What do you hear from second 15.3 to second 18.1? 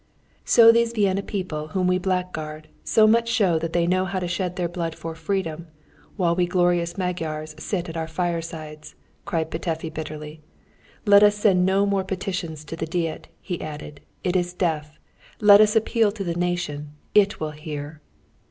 Let us appeal to the nation: it will hear!"